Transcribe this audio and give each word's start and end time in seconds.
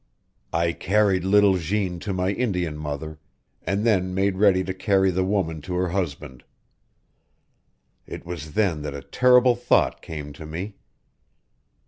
I 0.51 0.71
carried 0.71 1.23
little 1.23 1.57
Jeanne 1.57 1.99
to 1.99 2.11
my 2.11 2.31
Indian 2.31 2.75
mother, 2.75 3.19
and 3.61 3.85
then 3.85 4.15
made 4.15 4.35
ready 4.39 4.63
to 4.63 4.73
carry 4.73 5.11
the 5.11 5.23
woman 5.23 5.61
to 5.61 5.75
her 5.75 5.89
husband. 5.89 6.43
It 8.07 8.25
was 8.25 8.55
then 8.55 8.81
that 8.81 8.95
a 8.95 9.03
terrible 9.03 9.55
thought 9.55 10.01
came 10.01 10.33
to 10.33 10.45
me. 10.47 10.73